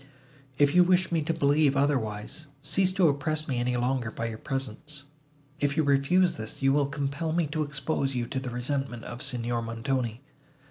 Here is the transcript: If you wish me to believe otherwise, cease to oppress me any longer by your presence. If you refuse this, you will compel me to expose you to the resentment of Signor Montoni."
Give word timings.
If 0.57 0.73
you 0.73 0.83
wish 0.83 1.11
me 1.11 1.21
to 1.21 1.31
believe 1.31 1.77
otherwise, 1.77 2.47
cease 2.59 2.91
to 2.93 3.07
oppress 3.07 3.47
me 3.47 3.59
any 3.59 3.77
longer 3.77 4.09
by 4.09 4.29
your 4.29 4.39
presence. 4.39 5.03
If 5.59 5.77
you 5.77 5.83
refuse 5.83 6.37
this, 6.37 6.59
you 6.63 6.73
will 6.73 6.87
compel 6.87 7.33
me 7.33 7.45
to 7.45 7.61
expose 7.61 8.15
you 8.15 8.25
to 8.25 8.39
the 8.39 8.49
resentment 8.49 9.03
of 9.03 9.21
Signor 9.21 9.61
Montoni." 9.61 10.23